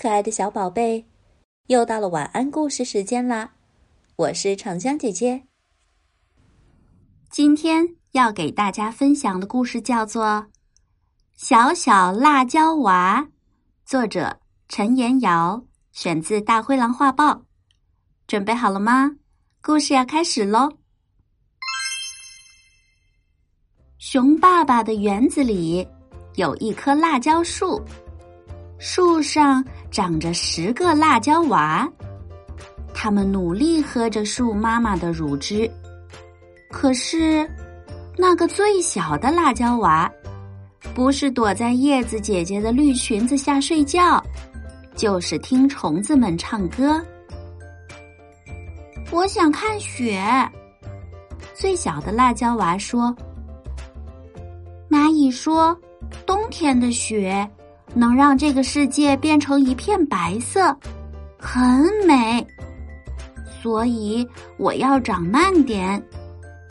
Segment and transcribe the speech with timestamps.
[0.00, 1.04] 可爱的小宝贝，
[1.66, 3.50] 又到了晚安故事时间啦！
[4.16, 5.42] 我是长江姐姐。
[7.28, 10.24] 今天要给大家分享的故事叫做
[11.36, 13.20] 《小小辣椒娃》，
[13.84, 14.40] 作者
[14.70, 17.34] 陈妍瑶，选自《大灰狼画报》。
[18.26, 19.10] 准备好了吗？
[19.60, 20.78] 故事要开始喽！
[23.98, 25.86] 熊爸爸的园子里
[26.36, 27.78] 有一棵辣椒树。
[28.80, 31.86] 树上长着十个辣椒娃，
[32.94, 35.70] 他们努力喝着树妈妈的乳汁。
[36.70, 37.46] 可是，
[38.16, 40.10] 那个最小的辣椒娃，
[40.94, 44.18] 不是躲在叶子姐姐的绿裙子下睡觉，
[44.94, 46.98] 就是听虫子们唱歌。
[49.10, 50.24] 我想看雪。
[51.52, 53.14] 最小的辣椒娃说
[54.88, 55.78] ：“蚂蚁说，
[56.24, 57.46] 冬天的雪。”
[57.94, 60.76] 能让这个世界变成一片白色，
[61.38, 62.46] 很美。
[63.62, 66.02] 所以我要长慢点，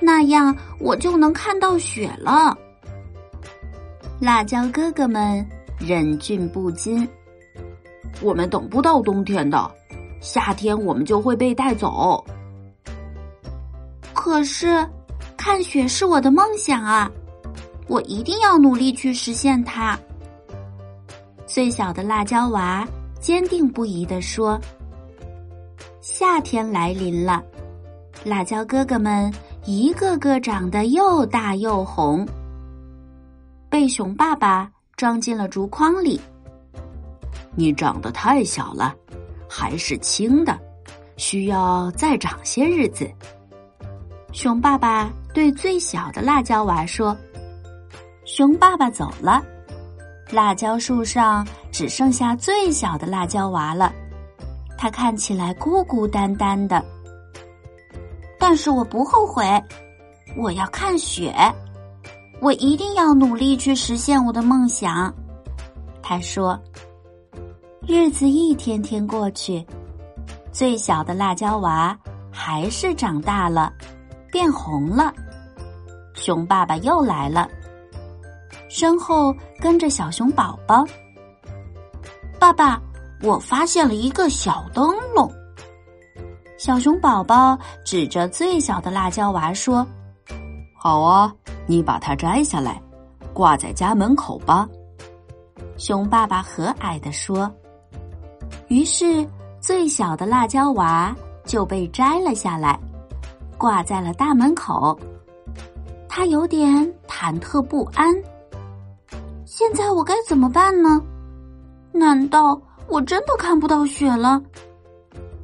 [0.00, 2.56] 那样我就能看到雪了。
[4.20, 5.46] 辣椒哥哥们
[5.78, 7.08] 忍俊不禁。
[8.22, 9.70] 我们等不到冬天的，
[10.20, 12.24] 夏天我们就会被带走。
[14.12, 14.86] 可是，
[15.36, 17.10] 看雪是我的梦想啊！
[17.88, 19.98] 我一定要努力去实现它。
[21.52, 22.86] 最小的辣椒娃
[23.18, 24.56] 坚定不移地说
[26.00, 27.42] ：“夏天来临了，
[28.24, 29.28] 辣椒哥哥们
[29.64, 32.24] 一个个长得又大又红，
[33.68, 36.20] 被熊爸爸装进了竹筐里。
[37.56, 38.94] 你长得太小了，
[39.48, 40.56] 还是轻的，
[41.16, 43.10] 需要再长些日子。”
[44.32, 47.14] 熊爸爸对最小的辣椒娃说
[48.24, 49.44] ：“熊爸爸走了。”
[50.32, 53.92] 辣椒树上只剩下最小的辣椒娃了，
[54.78, 56.84] 它看起来孤孤单单的。
[58.38, 59.44] 但是我不后悔，
[60.36, 61.34] 我要看雪，
[62.40, 65.12] 我一定要努力去实现我的梦想。
[66.02, 66.58] 他说
[67.86, 69.64] ：“日子一天天过去，
[70.50, 71.96] 最小的辣椒娃
[72.32, 73.72] 还是长大了，
[74.32, 75.12] 变红了。
[76.14, 77.48] 熊爸爸又来了。”
[78.70, 80.84] 身后跟着小熊宝宝。
[82.38, 82.80] 爸爸，
[83.20, 85.28] 我发现了一个小灯笼。
[86.56, 89.84] 小熊宝宝指着最小的辣椒娃说
[90.78, 91.34] ：“好啊，
[91.66, 92.80] 你把它摘下来，
[93.34, 94.68] 挂在家门口吧。”
[95.76, 97.50] 熊爸爸和蔼地说。
[98.68, 99.26] 于是，
[99.58, 101.12] 最小的辣椒娃
[101.44, 102.78] 就被摘了下来，
[103.58, 104.96] 挂在了大门口。
[106.08, 106.70] 他有点
[107.08, 108.14] 忐忑不安。
[109.50, 111.02] 现在我该怎么办呢？
[111.90, 112.56] 难道
[112.86, 114.40] 我真的看不到雪了？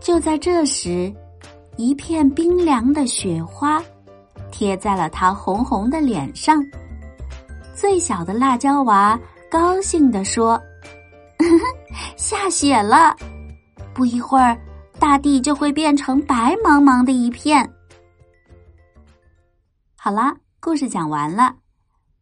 [0.00, 1.14] 就在这时，
[1.76, 3.80] 一片冰凉的雪花
[4.50, 6.60] 贴在了他红红的脸上。
[7.76, 9.16] 最小的辣椒娃
[9.48, 10.60] 高兴地说
[12.18, 13.16] ：“下雪了！
[13.94, 14.58] 不一会儿，
[14.98, 17.72] 大地就会变成白茫茫的一片。”
[19.94, 21.54] 好啦，故事讲完了，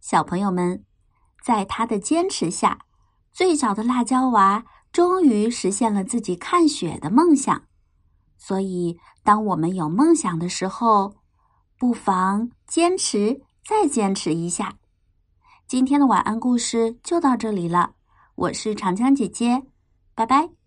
[0.03, 0.79] 小朋友们。
[1.43, 2.79] 在他的坚持下，
[3.33, 7.63] 最小的辣椒娃终于实现了自己看雪的梦想。
[8.37, 11.15] 所以，当我们有梦想的时候，
[11.79, 14.77] 不妨坚持，再坚持一下。
[15.67, 17.93] 今天的晚安故事就到这里了，
[18.35, 19.63] 我是长江姐姐，
[20.15, 20.60] 拜拜。